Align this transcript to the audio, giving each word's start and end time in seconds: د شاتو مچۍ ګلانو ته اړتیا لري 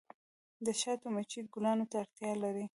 د 0.65 0.67
شاتو 0.81 1.07
مچۍ 1.15 1.39
ګلانو 1.53 1.85
ته 1.91 1.95
اړتیا 2.03 2.31
لري 2.43 2.65